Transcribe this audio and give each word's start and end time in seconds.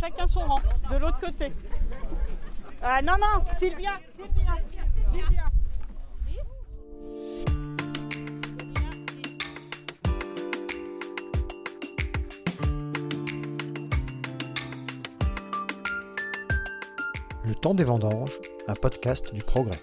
chacun 0.00 0.26
son 0.26 0.40
rang, 0.40 0.60
de 0.90 0.96
l'autre 0.96 1.20
côté. 1.20 1.52
Ah, 2.82 3.02
non, 3.02 3.12
non, 3.20 3.44
Sylvia, 3.58 4.00
Sylvia, 4.16 4.54
Sylvia. 5.12 5.42
Le 17.44 17.54
temps 17.56 17.74
des 17.74 17.84
vendanges, 17.84 18.38
un 18.68 18.74
podcast 18.74 19.34
du 19.34 19.42
progrès. 19.42 19.78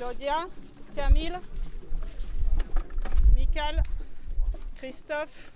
Claudia, 0.00 0.46
Camille, 0.96 1.38
Michael, 3.36 3.82
Christophe, 4.76 5.52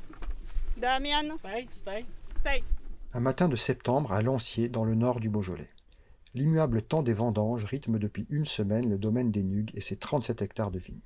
Damian, 0.77 1.39
Stay. 1.73 2.63
Un 3.15 3.21
matin 3.21 3.49
de 3.49 3.57
septembre 3.57 4.13
à 4.13 4.21
Lancier, 4.21 4.69
dans 4.69 4.85
le 4.85 4.95
nord 4.95 5.21
du 5.21 5.31
Beaujolais. 5.31 5.71
L'immuable 6.35 6.83
temps 6.83 7.03
des 7.03 7.15
vendanges 7.15 7.65
rythme 7.65 7.99
depuis 7.99 8.27
une 8.29 8.45
semaine 8.45 8.91
le 8.91 8.99
domaine 8.99 9.31
des 9.31 9.45
Nugues 9.45 9.71
et 9.73 9.81
ses 9.81 9.97
37 9.97 10.43
hectares 10.43 10.71
de 10.71 10.79
vignes. 10.79 11.01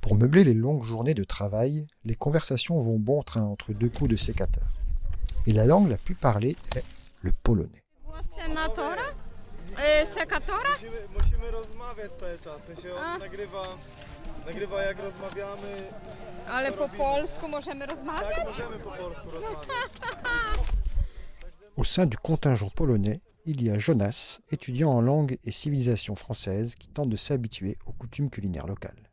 Pour 0.00 0.13
meubler 0.24 0.44
les 0.44 0.54
longues 0.54 0.82
journées 0.82 1.12
de 1.12 1.22
travail, 1.22 1.86
les 2.06 2.14
conversations 2.14 2.80
vont 2.80 2.98
bon 2.98 3.22
train 3.22 3.42
entre 3.42 3.74
deux 3.74 3.90
coups 3.90 4.08
de 4.08 4.16
sécateur. 4.16 4.64
Et 5.46 5.52
la 5.52 5.66
langue 5.66 5.90
la 5.90 5.98
plus 5.98 6.14
parlée 6.14 6.56
est 6.74 6.84
le 7.20 7.30
polonais. 7.30 7.82
E. 8.06 10.04
Au 21.76 21.84
sein 21.84 22.06
du 22.06 22.16
contingent 22.16 22.70
polonais, 22.70 23.20
il 23.44 23.62
y 23.62 23.68
a 23.68 23.78
Jonas, 23.78 24.40
étudiant 24.50 24.90
en 24.90 25.02
langue 25.02 25.36
et 25.44 25.52
civilisation 25.52 26.16
française 26.16 26.76
qui 26.76 26.88
tente 26.88 27.10
de 27.10 27.16
s'habituer 27.16 27.76
aux 27.84 27.92
coutumes 27.92 28.30
culinaires 28.30 28.66
locales. 28.66 29.10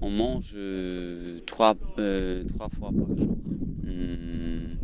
On 0.00 0.10
mange 0.10 0.52
euh, 0.54 1.40
trois, 1.46 1.74
euh, 1.98 2.44
trois 2.54 2.68
fois 2.68 2.90
par 2.90 3.16
jour. 3.16 3.36
Hum, 3.86 4.76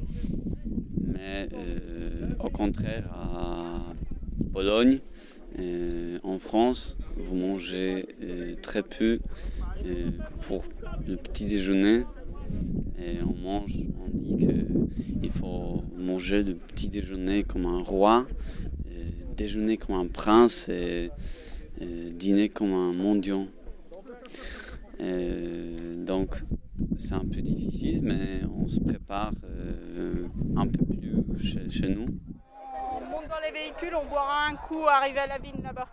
mais 1.06 1.48
euh, 1.52 2.30
au 2.42 2.48
contraire, 2.48 3.04
à 3.12 3.82
Pologne, 4.52 5.00
en 6.22 6.38
France, 6.38 6.96
vous 7.18 7.36
mangez 7.36 8.06
très 8.62 8.82
peu 8.82 9.18
pour 10.40 10.64
le 11.06 11.16
petit 11.16 11.44
déjeuner. 11.44 12.04
Et 12.98 13.18
on 13.22 13.34
mange, 13.34 13.76
on 13.98 14.08
dit 14.08 14.46
qu'il 14.46 15.30
faut 15.30 15.82
manger 15.98 16.42
le 16.42 16.54
petit 16.54 16.88
déjeuner 16.88 17.42
comme 17.42 17.66
un 17.66 17.82
roi, 17.82 18.26
déjeuner 19.36 19.76
comme 19.76 19.96
un 19.96 20.06
prince 20.06 20.70
et 20.70 21.10
dîner 21.80 22.48
comme 22.48 22.72
un 22.72 22.94
mendiant. 22.94 23.48
Euh, 25.00 26.04
donc 26.04 26.42
c'est 26.98 27.14
un 27.14 27.20
peu 27.20 27.40
difficile, 27.40 28.02
mais 28.02 28.42
on 28.44 28.68
se 28.68 28.80
prépare 28.80 29.32
euh, 29.44 30.26
un 30.56 30.66
peu 30.66 30.84
plus 30.84 31.38
chez, 31.38 31.70
chez 31.70 31.88
nous. 31.88 32.06
On 32.92 33.00
monte 33.10 33.28
dans 33.28 33.40
les 33.42 33.52
véhicules, 33.52 33.94
on 33.94 34.06
boira 34.06 34.46
un 34.48 34.56
coup 34.56 34.86
arrivé 34.86 35.18
à 35.20 35.26
la 35.26 35.38
vigne 35.38 35.62
là-bas. 35.62 35.88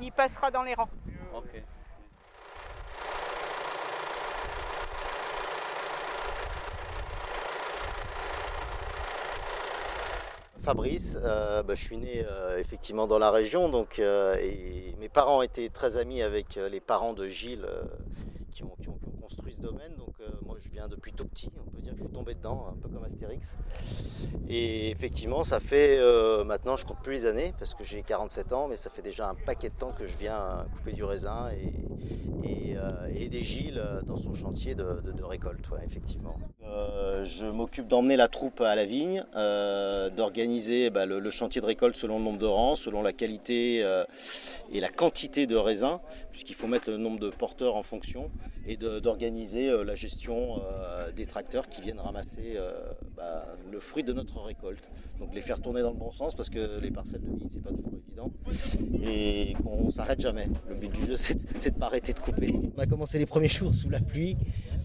Il 0.00 0.12
passera 0.12 0.50
dans 0.50 0.62
les 0.62 0.74
rangs. 0.74 0.88
Fabrice, 10.62 11.18
euh, 11.20 11.64
bah, 11.64 11.74
je 11.74 11.82
suis 11.82 11.96
né 11.96 12.24
euh, 12.24 12.56
effectivement 12.58 13.08
dans 13.08 13.18
la 13.18 13.32
région, 13.32 13.68
donc 13.68 13.98
euh, 13.98 14.36
et 14.40 14.94
mes 15.00 15.08
parents 15.08 15.42
étaient 15.42 15.68
très 15.70 15.96
amis 15.96 16.22
avec 16.22 16.54
les 16.54 16.80
parents 16.80 17.14
de 17.14 17.26
Gilles 17.26 17.66
qui, 18.52 18.62
ont, 18.62 18.70
construit 19.20 19.54
ce 19.54 19.60
domaine. 19.60 19.96
Donc 19.96 20.14
moi 20.46 20.56
je 20.60 20.68
viens 20.70 20.86
depuis 20.86 21.12
tout 21.12 21.24
petit, 21.24 21.50
on 21.66 21.68
peut 21.68 21.80
dire 21.82 21.92
que 21.92 21.98
je 21.98 22.04
suis 22.04 22.12
tombé 22.12 22.34
dedans, 22.34 22.68
un 22.70 22.80
peu 22.80 22.88
comme 22.88 23.02
Astérix. 23.02 23.56
Et 24.48 24.90
effectivement 24.90 25.42
ça 25.42 25.58
fait 25.58 25.98
maintenant 26.44 26.76
je 26.76 26.86
compte 26.86 27.02
plus 27.02 27.14
les 27.14 27.26
années 27.26 27.52
parce 27.58 27.74
que 27.74 27.82
j'ai 27.82 28.02
47 28.02 28.52
ans, 28.52 28.68
mais 28.68 28.76
ça 28.76 28.88
fait 28.88 29.02
déjà 29.02 29.28
un 29.28 29.34
paquet 29.34 29.68
de 29.68 29.74
temps 29.74 29.92
que 29.92 30.06
je 30.06 30.16
viens 30.16 30.64
couper 30.76 30.92
du 30.92 31.02
raisin 31.02 31.50
et, 31.50 31.72
et, 32.44 32.76
euh, 32.76 33.08
et 33.14 33.22
aider 33.24 33.42
Gilles 33.42 33.78
euh, 33.78 34.02
dans 34.02 34.16
son 34.16 34.34
chantier 34.34 34.74
de, 34.74 34.84
récolte, 35.22 35.64
effectivement. 35.86 36.36
Euh, 36.64 37.24
je 37.24 37.46
m'occupe 37.46 37.88
d'emmener 37.88 38.16
la 38.16 38.28
troupe 38.28 38.60
à 38.60 38.74
la 38.74 38.84
vigne, 38.84 39.24
euh, 39.36 40.10
d'organiser 40.10 40.90
bah, 40.90 41.06
le, 41.06 41.30
chantier 41.30 41.60
de 41.60 41.66
récolte 41.66 41.96
selon 41.96 42.18
le 42.18 42.24
nombre 42.24 42.38
de 42.38 42.46
rangs, 42.46 42.76
selon 42.76 43.02
la 43.02 43.12
qualité 43.12 43.78
et 44.72 44.80
la 44.80 44.88
quantité 44.88 45.46
de 45.46 45.56
raisins, 45.56 45.98
puisqu'il 46.30 46.54
faut 46.54 46.66
mettre 46.66 46.90
le 46.90 46.96
nombre 46.96 47.18
de 47.18 47.30
porteurs 47.30 47.76
en 47.76 47.82
fonction, 47.82 48.30
et 48.66 48.76
d'organiser 48.76 49.72
la 49.84 49.94
gestion 49.94 50.60
des 51.16 51.26
tracteurs 51.26 51.68
qui 51.68 51.80
viennent 51.80 52.00
ramasser 52.00 52.58
bah, 53.16 53.46
le 53.70 53.80
fruit 53.80 54.04
de 54.04 54.12
notre 54.12 54.40
récolte. 54.40 54.90
Donc 55.18 55.34
les 55.34 55.40
faire 55.40 55.60
tourner 55.60 55.82
dans 55.82 55.90
le 55.90 55.96
bon 55.96 56.10
sens, 56.10 56.34
parce 56.34 56.50
que 56.50 56.80
les 56.80 56.90
parcelles 56.90 57.22
de 57.22 57.30
vigne, 57.30 57.48
c'est 57.50 57.62
pas 57.62 57.70
toujours 57.70 57.92
évident, 58.06 58.32
et 59.02 59.54
qu'on 59.62 59.90
s'arrête 59.90 60.20
jamais. 60.20 60.48
Le 60.68 60.74
but 60.74 60.92
du 60.92 61.06
jeu, 61.06 61.16
c'est 61.16 61.74
de 61.74 61.78
pas 61.90 61.98
de 61.98 62.20
couper. 62.20 62.54
On 62.76 62.80
a 62.80 62.86
commencé 62.86 63.18
les 63.18 63.26
premiers 63.26 63.48
jours 63.58 63.74
sous 63.74 63.90
la 63.90 63.98
pluie, 63.98 64.36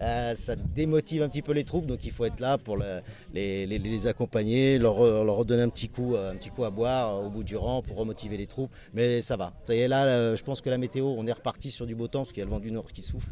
euh, 0.02 0.34
ça 0.34 0.56
démotive 0.56 1.22
un 1.22 1.30
petit 1.30 1.44
peu 1.44 1.52
les 1.52 1.64
troupes, 1.64 1.86
donc 1.86 2.04
il 2.04 2.12
faut 2.12 2.26
être 2.26 2.40
là 2.40 2.58
pour 2.58 2.76
le- 2.76 3.02
les, 3.34 4.08
accompagner, 4.08 4.80
leur, 4.80 5.04
leur 5.04 5.36
redonner 5.36 5.62
un 5.62 5.70
petit 5.70 5.90
coup, 5.90 6.16
un 6.16 6.36
petit 6.36 6.50
coup 6.50 6.64
à 6.64 6.72
boire 6.72 7.24
au 7.24 7.30
bout 7.30 7.44
du 7.44 7.56
rang 7.56 7.84
pour 7.84 7.98
remotiver 7.98 8.38
les 8.38 8.48
troupes. 8.48 8.72
Mais 8.94 9.22
ça 9.22 9.38
va. 9.38 9.54
Ça 9.66 9.76
y 9.76 9.80
est, 9.80 9.88
là, 9.88 10.06
euh, 10.06 10.36
je 10.36 10.44
pense 10.44 10.62
que 10.62 10.70
la 10.70 10.78
météo, 10.80 11.06
on 11.06 11.28
est 11.28 11.32
reparti 11.32 11.70
sur 11.70 11.86
du 11.86 11.94
beau 11.94 12.08
temps 12.08 12.22
parce 12.22 12.32
qu'il 12.32 12.40
y 12.40 12.42
a 12.42 12.46
le 12.46 12.52
vent 12.52 12.60
du 12.60 12.72
nord 12.72 12.92
qui 12.92 13.04
souffle. 13.04 13.30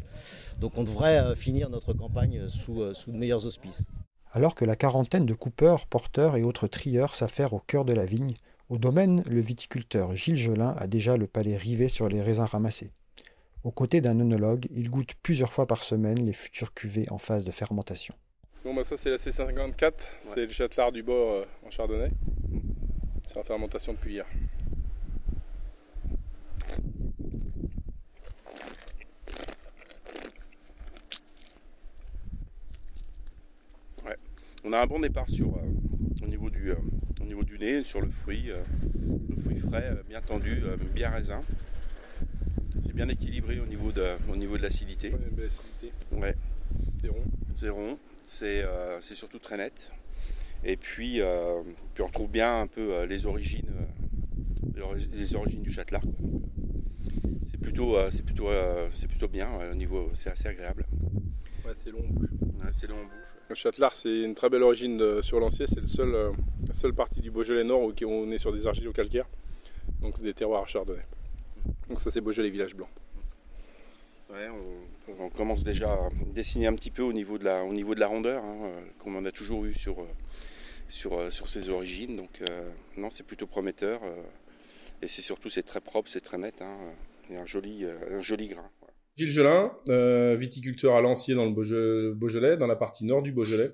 Donc 0.60 0.78
on 0.78 0.84
devrait 0.84 1.18
euh, 1.18 1.34
finir 1.34 1.68
notre 1.68 1.92
campagne 1.92 2.48
sous, 2.48 2.84
de 2.84 3.12
meilleurs 3.12 3.46
auspices. 3.46 3.84
Alors 4.32 4.54
que 4.54 4.64
la 4.64 4.76
quarantaine 4.76 5.26
de 5.26 5.34
coupeurs, 5.34 5.86
porteurs 5.86 6.36
et 6.36 6.44
autres 6.44 6.68
trieurs 6.68 7.16
s'affairent 7.16 7.54
au 7.54 7.60
cœur 7.60 7.84
de 7.84 7.94
la 7.94 8.06
vigne, 8.06 8.34
au 8.68 8.78
domaine, 8.78 9.24
le 9.28 9.40
viticulteur 9.40 10.14
Gilles 10.14 10.36
Gelin 10.36 10.74
a 10.78 10.86
déjà 10.86 11.16
le 11.16 11.26
palais 11.26 11.56
rivé 11.56 11.88
sur 11.88 12.08
les 12.08 12.20
raisins 12.22 12.44
ramassés. 12.44 12.92
Aux 13.66 13.72
côtés 13.72 14.00
d'un 14.00 14.20
œnologue, 14.20 14.68
il 14.70 14.88
goûte 14.90 15.14
plusieurs 15.24 15.52
fois 15.52 15.66
par 15.66 15.82
semaine 15.82 16.24
les 16.24 16.32
futures 16.32 16.72
cuvées 16.72 17.10
en 17.10 17.18
phase 17.18 17.44
de 17.44 17.50
fermentation. 17.50 18.14
Bon 18.62 18.72
bah 18.72 18.84
ça 18.84 18.96
c'est 18.96 19.10
la 19.10 19.16
C54, 19.16 19.92
c'est 20.22 20.46
le 20.46 20.52
Châtelard 20.52 20.92
du 20.92 21.02
Bord 21.02 21.32
euh, 21.32 21.44
en 21.66 21.70
Chardonnay. 21.72 22.12
C'est 23.26 23.36
en 23.36 23.42
fermentation 23.42 23.92
depuis 23.94 24.12
hier. 24.12 24.26
Ouais. 34.04 34.16
On 34.62 34.72
a 34.72 34.78
un 34.78 34.86
bon 34.86 35.00
départ 35.00 35.28
sur, 35.28 35.48
euh, 35.56 36.22
au, 36.22 36.28
niveau 36.28 36.50
du, 36.50 36.70
euh, 36.70 36.76
au 37.20 37.24
niveau 37.24 37.42
du 37.42 37.58
nez, 37.58 37.82
sur 37.82 38.00
le 38.00 38.10
fruit. 38.10 38.48
euh, 38.52 38.62
le 39.28 39.36
fruit 39.36 39.58
frais, 39.58 39.90
euh, 39.90 40.02
bien 40.08 40.20
tendu, 40.20 40.62
euh, 40.64 40.76
bien 40.94 41.10
raisin. 41.10 41.42
C'est 42.86 42.94
bien 42.94 43.08
équilibré 43.08 43.58
au 43.60 43.66
niveau 43.66 43.90
de, 43.90 44.04
au 44.32 44.36
niveau 44.36 44.56
de 44.56 44.62
l'acidité. 44.62 45.10
Ouais. 46.12 46.34
C'est 47.00 47.08
rond. 47.08 47.24
C'est 47.54 47.68
rond, 47.68 47.98
c'est 48.22 48.62
euh, 48.62 49.00
c'est 49.02 49.14
surtout 49.14 49.38
très 49.38 49.56
net. 49.56 49.90
Et 50.64 50.76
puis, 50.76 51.20
euh, 51.20 51.62
puis 51.94 52.02
on 52.02 52.06
retrouve 52.06 52.30
bien 52.30 52.60
un 52.60 52.66
peu 52.66 52.92
euh, 52.94 53.06
les 53.06 53.26
origines, 53.26 53.70
les 54.74 54.82
du 55.62 55.70
châtelard. 55.70 56.02
C'est 57.44 57.58
plutôt, 57.60 57.96
c'est 58.10 58.24
plutôt, 58.24 58.48
c'est 58.94 59.08
plutôt 59.08 59.28
bien 59.28 59.48
au 59.70 59.74
niveau, 59.74 60.10
c'est 60.14 60.30
assez 60.30 60.48
agréable. 60.48 60.86
Ouais, 61.64 61.72
c'est 61.74 61.90
long 61.90 62.00
en 62.08 62.12
bouche. 62.12 62.30
Ouais, 62.62 62.70
c'est 62.72 62.86
long 62.88 62.96
en 62.96 63.04
bouche. 63.04 63.10
Le 63.48 63.54
Châtelard, 63.54 63.94
c'est 63.94 64.22
une 64.22 64.34
très 64.34 64.48
belle 64.50 64.62
origine 64.64 64.96
de- 64.96 65.20
sur 65.22 65.38
Lancier. 65.38 65.66
C'est 65.66 65.80
le 65.80 65.86
seul, 65.86 66.32
la 66.66 66.72
seule 66.72 66.92
partie 66.94 67.20
du 67.20 67.30
Beaujolais 67.30 67.64
Nord 67.64 67.82
où 67.82 67.92
on 68.06 68.30
est 68.32 68.38
sur 68.38 68.52
des 68.52 68.66
argiles 68.66 68.88
au 68.88 68.92
calcaire, 68.92 69.28
donc 70.00 70.20
des 70.20 70.34
terroirs 70.34 70.62
à 70.64 70.66
chardonnay. 70.66 71.04
Donc 71.88 72.00
ça, 72.00 72.10
c'est 72.10 72.20
Beaujolais 72.20 72.50
Village 72.50 72.74
Blanc. 72.74 72.88
Ouais, 74.30 74.48
on, 75.08 75.24
on 75.24 75.28
commence 75.30 75.62
déjà 75.62 75.88
à 75.92 76.08
dessiner 76.34 76.66
un 76.66 76.74
petit 76.74 76.90
peu 76.90 77.02
au 77.02 77.12
niveau 77.12 77.38
de 77.38 77.44
la, 77.44 77.62
au 77.64 77.72
niveau 77.72 77.94
de 77.94 78.00
la 78.00 78.08
rondeur, 78.08 78.44
hein, 78.44 78.58
euh, 78.64 78.80
comme 78.98 79.14
on 79.16 79.24
a 79.24 79.30
toujours 79.30 79.64
eu 79.64 79.72
sur, 79.74 80.00
euh, 80.00 80.06
sur, 80.88 81.14
euh, 81.18 81.30
sur 81.30 81.48
ses 81.48 81.70
origines. 81.70 82.16
Donc 82.16 82.40
euh, 82.42 82.70
non, 82.96 83.10
c'est 83.10 83.22
plutôt 83.24 83.46
prometteur. 83.46 84.00
euh, 84.02 84.22
et 85.02 85.08
c'est 85.08 85.22
surtout 85.22 85.48
c'est 85.48 85.62
très 85.62 85.80
propre, 85.80 86.08
c'est 86.10 86.20
très 86.20 86.38
net. 86.38 86.60
hein, 86.60 86.76
Il 87.30 87.36
y 87.36 87.38
a 87.38 87.42
un 87.42 87.46
joli, 87.46 87.84
un 87.84 88.20
joli 88.20 88.48
grain. 88.48 88.68
ouais. 88.82 88.88
Gilles 89.16 89.30
Gelin, 89.30 89.72
euh, 89.88 90.36
viticulteur 90.38 90.94
à 90.96 91.00
Lancier 91.00 91.34
dans 91.34 91.46
le 91.46 92.12
Beaujolais, 92.12 92.56
dans 92.56 92.66
la 92.66 92.76
partie 92.76 93.04
nord 93.06 93.22
du 93.22 93.30
Beaujolais. 93.32 93.70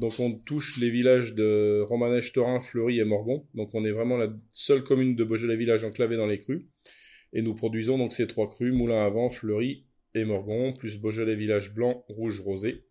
Donc 0.00 0.12
on 0.20 0.32
touche 0.38 0.78
les 0.80 0.90
villages 0.90 1.34
de 1.34 1.80
Romanèche, 1.88 2.32
Torin, 2.32 2.60
Fleury 2.60 3.00
et 3.00 3.04
Morgon. 3.04 3.44
Donc 3.54 3.70
on 3.74 3.84
est 3.84 3.90
vraiment 3.90 4.16
la 4.16 4.28
seule 4.52 4.84
commune 4.84 5.16
de 5.16 5.24
Beaujolais 5.24 5.56
village 5.56 5.84
enclavée 5.84 6.16
dans 6.16 6.26
les 6.26 6.38
crues. 6.38 6.66
Et 7.32 7.42
nous 7.42 7.54
produisons 7.54 7.98
donc 7.98 8.12
ces 8.12 8.26
trois 8.26 8.48
crues, 8.48 8.72
Moulin 8.72 9.04
à 9.04 9.08
Vent, 9.08 9.30
Fleury 9.30 9.84
et 10.14 10.24
Morgon, 10.24 10.72
plus 10.72 10.98
Beaujolais 10.98 11.34
village 11.34 11.74
blanc, 11.74 12.04
rouge, 12.08 12.40
rosé. 12.40 12.84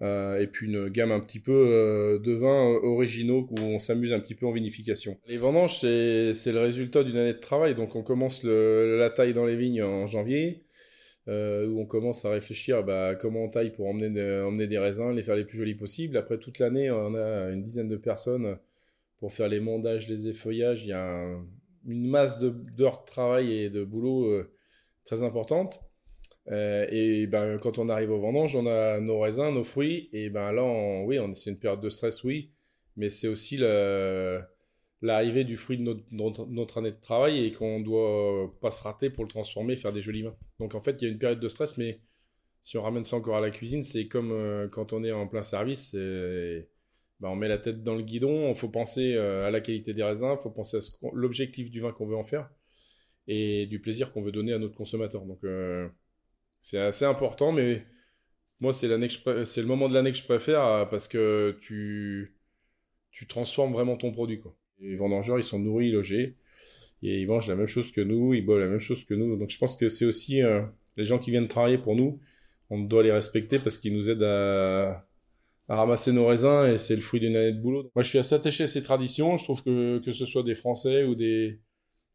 Euh, 0.00 0.40
et 0.40 0.46
puis 0.46 0.66
une 0.66 0.88
gamme 0.88 1.12
un 1.12 1.20
petit 1.20 1.38
peu 1.38 1.52
euh, 1.52 2.18
de 2.18 2.32
vins 2.32 2.70
euh, 2.72 2.80
originaux 2.82 3.46
où 3.50 3.62
on 3.62 3.78
s'amuse 3.78 4.12
un 4.12 4.20
petit 4.20 4.34
peu 4.34 4.46
en 4.46 4.52
vinification. 4.52 5.18
Les 5.28 5.36
vendanges, 5.36 5.78
c'est 5.78 6.52
le 6.52 6.58
résultat 6.58 7.04
d'une 7.04 7.16
année 7.16 7.34
de 7.34 7.38
travail. 7.38 7.74
Donc 7.74 7.94
on 7.94 8.02
commence 8.02 8.42
la 8.42 9.10
taille 9.10 9.34
dans 9.34 9.46
les 9.46 9.56
vignes 9.56 9.82
en 9.82 10.06
janvier 10.06 10.64
où 11.28 11.80
on 11.80 11.86
commence 11.86 12.24
à 12.24 12.30
réfléchir 12.30 12.82
bah, 12.82 13.14
comment 13.14 13.44
on 13.44 13.48
taille 13.48 13.70
pour 13.70 13.86
emmener, 13.86 14.40
emmener 14.40 14.66
des 14.66 14.78
raisins, 14.78 15.12
les 15.14 15.22
faire 15.22 15.36
les 15.36 15.44
plus 15.44 15.56
jolis 15.58 15.76
possibles. 15.76 16.16
Après 16.16 16.36
toute 16.36 16.58
l'année, 16.58 16.90
on 16.90 17.14
a 17.14 17.50
une 17.50 17.62
dizaine 17.62 17.88
de 17.88 17.96
personnes 17.96 18.56
pour 19.18 19.32
faire 19.32 19.48
les 19.48 19.60
mondages, 19.60 20.08
les 20.08 20.26
effeuillages. 20.26 20.84
Il 20.84 20.88
y 20.88 20.92
a 20.92 21.04
un- 21.04 21.46
une 21.86 22.08
masse 22.08 22.38
d'heures 22.40 23.00
de 23.02 23.06
travail 23.06 23.52
et 23.52 23.70
de 23.70 23.84
boulot 23.84 24.26
euh, 24.26 24.54
très 25.04 25.22
importante. 25.22 25.80
Euh, 26.50 26.86
et 26.90 27.26
ben, 27.26 27.58
quand 27.58 27.78
on 27.78 27.88
arrive 27.88 28.10
au 28.10 28.20
vendange, 28.20 28.56
on 28.56 28.66
a 28.66 29.00
nos 29.00 29.20
raisins, 29.20 29.52
nos 29.52 29.64
fruits. 29.64 30.08
Et 30.12 30.30
ben 30.30 30.52
là, 30.52 31.02
oui, 31.04 31.18
c'est 31.34 31.50
une 31.50 31.58
période 31.58 31.80
de 31.80 31.90
stress, 31.90 32.24
oui. 32.24 32.52
Mais 32.96 33.08
c'est 33.08 33.28
aussi 33.28 33.56
l'arrivée 35.00 35.44
du 35.44 35.56
fruit 35.56 35.78
de 35.78 35.96
notre, 36.12 36.78
année 36.78 36.90
de 36.90 37.00
travail 37.00 37.44
et 37.44 37.52
qu'on 37.52 37.80
doit 37.80 38.52
pas 38.60 38.70
se 38.70 38.82
rater 38.82 39.10
pour 39.10 39.24
le 39.24 39.28
transformer, 39.28 39.76
faire 39.76 39.92
des 39.92 40.02
jolis 40.02 40.22
vins. 40.22 40.36
Donc 40.58 40.74
en 40.74 40.80
fait, 40.80 41.00
il 41.00 41.04
y 41.04 41.08
a 41.08 41.10
une 41.10 41.18
période 41.18 41.40
de 41.40 41.48
stress, 41.48 41.78
mais 41.78 42.00
si 42.60 42.76
on 42.78 42.82
ramène 42.82 43.04
ça 43.04 43.16
encore 43.16 43.36
à 43.36 43.40
la 43.40 43.50
cuisine, 43.50 43.82
c'est 43.82 44.06
comme 44.06 44.30
euh, 44.32 44.68
quand 44.68 44.92
on 44.92 45.02
est 45.04 45.12
en 45.12 45.26
plein 45.26 45.42
service, 45.42 45.96
ben, 47.22 47.28
on 47.28 47.36
met 47.36 47.46
la 47.46 47.58
tête 47.58 47.84
dans 47.84 47.94
le 47.94 48.02
guidon, 48.02 48.48
il 48.48 48.56
faut 48.56 48.68
penser 48.68 49.14
euh, 49.14 49.46
à 49.46 49.52
la 49.52 49.60
qualité 49.60 49.94
des 49.94 50.02
raisins, 50.02 50.34
il 50.36 50.42
faut 50.42 50.50
penser 50.50 50.78
à 50.78 50.80
l'objectif 51.12 51.70
du 51.70 51.80
vin 51.80 51.92
qu'on 51.92 52.04
veut 52.04 52.16
en 52.16 52.24
faire 52.24 52.50
et 53.28 53.66
du 53.66 53.80
plaisir 53.80 54.12
qu'on 54.12 54.22
veut 54.22 54.32
donner 54.32 54.52
à 54.52 54.58
notre 54.58 54.74
consommateur. 54.74 55.24
Donc 55.24 55.44
euh, 55.44 55.88
c'est 56.60 56.78
assez 56.78 57.04
important, 57.04 57.52
mais 57.52 57.86
moi 58.58 58.72
c'est 58.72 58.88
c'est 59.46 59.60
le 59.60 59.68
moment 59.68 59.88
de 59.88 59.94
l'année 59.94 60.10
que 60.10 60.16
je 60.16 60.24
préfère 60.24 60.66
euh, 60.66 60.84
parce 60.84 61.06
que 61.06 61.56
tu 61.60 62.36
tu 63.12 63.28
transformes 63.28 63.72
vraiment 63.72 63.96
ton 63.96 64.10
produit. 64.10 64.40
Les 64.80 64.96
vendangeurs 64.96 65.38
ils 65.38 65.44
sont 65.44 65.60
nourris, 65.60 65.92
logés 65.92 66.36
et 67.04 67.20
ils 67.20 67.28
mangent 67.28 67.48
la 67.48 67.54
même 67.54 67.68
chose 67.68 67.92
que 67.92 68.00
nous, 68.00 68.34
ils 68.34 68.44
boivent 68.44 68.60
la 68.60 68.68
même 68.68 68.80
chose 68.80 69.04
que 69.04 69.14
nous. 69.14 69.36
Donc 69.36 69.50
je 69.50 69.58
pense 69.58 69.76
que 69.76 69.88
c'est 69.88 70.06
aussi 70.06 70.40
les 70.96 71.04
gens 71.04 71.20
qui 71.20 71.30
viennent 71.30 71.48
travailler 71.48 71.78
pour 71.78 71.94
nous, 71.94 72.20
on 72.70 72.80
doit 72.80 73.04
les 73.04 73.12
respecter 73.12 73.60
parce 73.60 73.78
qu'ils 73.78 73.94
nous 73.94 74.10
aident 74.10 74.24
à 74.24 75.06
à 75.68 75.76
ramasser 75.76 76.12
nos 76.12 76.26
raisins 76.26 76.66
et 76.72 76.78
c'est 76.78 76.96
le 76.96 77.02
fruit 77.02 77.20
d'une 77.20 77.36
année 77.36 77.52
de 77.52 77.60
boulot. 77.60 77.90
Moi, 77.94 78.02
je 78.02 78.08
suis 78.08 78.18
assez 78.18 78.34
attaché 78.34 78.64
à 78.64 78.68
ces 78.68 78.82
traditions. 78.82 79.36
Je 79.36 79.44
trouve 79.44 79.62
que 79.62 79.98
que 79.98 80.12
ce 80.12 80.26
soit 80.26 80.42
des 80.42 80.54
Français 80.54 81.04
ou 81.04 81.14
des 81.14 81.60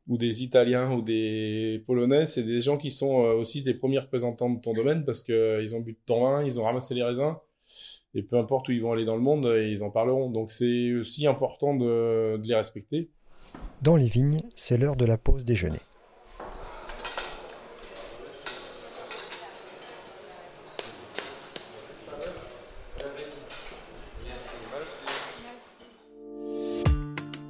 ou 0.07 0.17
des 0.17 0.43
Italiens 0.43 0.91
ou 0.93 1.01
des 1.01 1.83
Polonais, 1.85 2.25
c'est 2.25 2.43
des 2.43 2.61
gens 2.61 2.77
qui 2.77 2.91
sont 2.91 3.25
euh, 3.25 3.33
aussi 3.33 3.61
des 3.61 3.73
premiers 3.73 3.99
représentants 3.99 4.49
de 4.49 4.61
ton 4.61 4.73
domaine 4.73 5.03
parce 5.03 5.21
que 5.21 5.33
euh, 5.33 5.63
ils 5.63 5.75
ont 5.75 5.81
bu 5.81 5.93
de 5.93 5.99
ton 6.05 6.23
vin, 6.23 6.43
ils 6.43 6.59
ont 6.59 6.63
ramassé 6.63 6.95
les 6.95 7.03
raisins 7.03 7.35
et 8.13 8.23
peu 8.23 8.37
importe 8.37 8.69
où 8.69 8.71
ils 8.71 8.81
vont 8.81 8.93
aller 8.93 9.05
dans 9.05 9.15
le 9.15 9.21
monde, 9.21 9.45
euh, 9.45 9.67
ils 9.67 9.83
en 9.83 9.91
parleront. 9.91 10.29
Donc 10.29 10.49
c'est 10.49 10.93
aussi 10.93 11.27
important 11.27 11.75
de, 11.75 12.37
de 12.37 12.47
les 12.47 12.55
respecter. 12.55 13.11
Dans 13.81 13.95
les 13.95 14.07
vignes, 14.07 14.41
c'est 14.55 14.77
l'heure 14.77 14.95
de 14.95 15.05
la 15.05 15.17
pause 15.17 15.45
déjeuner. 15.45 15.79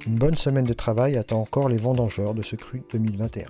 Une 0.08 0.16
bonne 0.16 0.36
semaine 0.38 0.64
de 0.64 0.72
travail 0.72 1.18
attend 1.18 1.42
encore 1.42 1.68
les 1.68 1.76
vendangeurs 1.76 2.32
de 2.32 2.40
ce 2.40 2.56
cru 2.56 2.82
2021. 2.92 3.46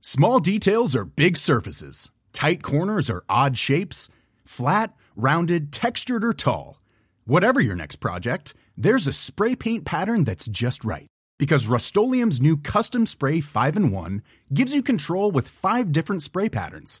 Small 0.00 0.40
details 0.40 0.96
are 0.96 1.04
big 1.04 1.36
surfaces. 1.36 2.10
Tight 2.32 2.60
corners 2.60 3.08
are 3.08 3.22
odd 3.28 3.56
shapes. 3.56 4.08
Flat, 4.44 4.92
rounded, 5.14 5.70
textured, 5.70 6.24
or 6.24 6.34
tall. 6.34 6.80
Whatever 7.24 7.60
your 7.60 7.76
next 7.76 8.00
project, 8.00 8.52
there's 8.76 9.06
a 9.06 9.12
spray 9.12 9.54
paint 9.54 9.84
pattern 9.84 10.24
that's 10.24 10.46
just 10.46 10.84
right. 10.84 11.06
Because 11.38 11.68
Rust 11.68 11.96
new 11.96 12.56
Custom 12.56 13.06
Spray 13.06 13.40
5 13.40 13.76
in 13.76 13.92
1 13.92 14.22
gives 14.52 14.74
you 14.74 14.82
control 14.82 15.30
with 15.30 15.46
five 15.46 15.92
different 15.92 16.24
spray 16.24 16.48
patterns. 16.48 17.00